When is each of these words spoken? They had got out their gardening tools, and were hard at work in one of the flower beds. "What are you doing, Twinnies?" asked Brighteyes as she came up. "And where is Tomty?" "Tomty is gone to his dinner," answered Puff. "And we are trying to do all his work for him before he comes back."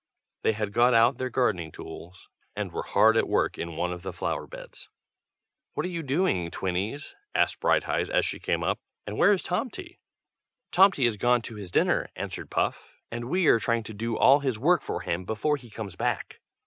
They 0.41 0.53
had 0.53 0.73
got 0.73 0.95
out 0.95 1.19
their 1.19 1.29
gardening 1.29 1.71
tools, 1.71 2.27
and 2.55 2.71
were 2.71 2.81
hard 2.81 3.15
at 3.15 3.27
work 3.29 3.59
in 3.59 3.75
one 3.77 3.93
of 3.93 4.01
the 4.01 4.11
flower 4.11 4.47
beds. 4.47 4.89
"What 5.75 5.85
are 5.85 5.89
you 5.89 6.01
doing, 6.01 6.49
Twinnies?" 6.49 7.13
asked 7.35 7.59
Brighteyes 7.59 8.09
as 8.09 8.25
she 8.25 8.39
came 8.39 8.63
up. 8.63 8.79
"And 9.05 9.15
where 9.15 9.31
is 9.31 9.43
Tomty?" 9.43 9.99
"Tomty 10.71 11.05
is 11.05 11.17
gone 11.17 11.43
to 11.43 11.53
his 11.55 11.69
dinner," 11.69 12.09
answered 12.15 12.49
Puff. 12.49 12.95
"And 13.11 13.25
we 13.25 13.45
are 13.45 13.59
trying 13.59 13.83
to 13.83 13.93
do 13.93 14.17
all 14.17 14.39
his 14.39 14.57
work 14.57 14.81
for 14.81 15.01
him 15.01 15.23
before 15.23 15.55
he 15.57 15.69
comes 15.69 15.95
back." 15.95 16.41